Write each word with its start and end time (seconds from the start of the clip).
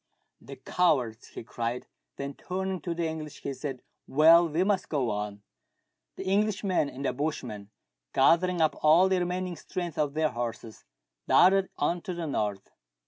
"The 0.41 0.55
cowards!" 0.55 1.27
he 1.35 1.43
cried; 1.43 1.85
then 2.15 2.33
turning 2.33 2.81
to 2.81 2.95
the 2.95 3.05
English, 3.05 3.43
he 3.43 3.53
said, 3.53 3.83
"Well, 4.07 4.47
we 4.49 4.63
must 4.63 4.89
go 4.89 5.11
on." 5.11 5.43
The 6.15 6.27
Englishmen 6.27 6.89
and 6.89 7.05
the 7.05 7.13
bushman, 7.13 7.69
gathering 8.11 8.61
up 8.61 8.75
all 8.83 9.09
the 9.09 9.19
remaining 9.19 9.57
strength 9.57 9.99
of 9.99 10.15
their 10.15 10.29
horses, 10.29 10.85
darted 11.27 11.69
on 11.77 12.01
to 12.01 12.15
the 12.15 12.25
north. 12.25 12.71